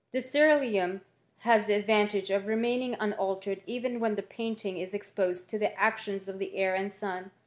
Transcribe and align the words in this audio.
This 0.11 0.33
ceeruleum 0.33 1.01
has 1.41 1.67
the 1.67 1.75
advantage 1.75 2.31
of 2.31 2.47
remaining 2.47 2.95
unaltered 2.99 3.61
even 3.67 3.99
when 3.99 4.15
the 4.15 4.23
painting 4.23 4.79
is 4.79 4.95
exposed 4.95 5.47
to 5.49 5.59
the 5.59 5.79
actions 5.79 6.27
of 6.27 6.39
the 6.39 6.55
air 6.57 6.73
and 6.73 6.91
sun. 6.91 7.29